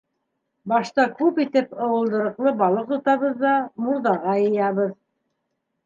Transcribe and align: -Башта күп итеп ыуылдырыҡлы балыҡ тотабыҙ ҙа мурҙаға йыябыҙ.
-Башта 0.71 1.05
күп 1.19 1.37
итеп 1.43 1.77
ыуылдырыҡлы 1.89 2.55
балыҡ 2.65 2.91
тотабыҙ 2.95 3.39
ҙа 3.47 3.55
мурҙаға 3.87 4.39
йыябыҙ. 4.49 4.99